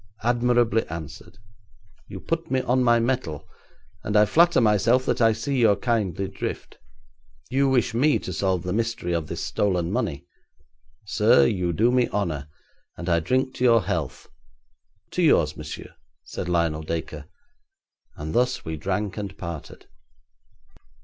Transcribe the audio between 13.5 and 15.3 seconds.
to your health.' 'To